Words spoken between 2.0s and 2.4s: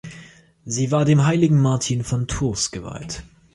von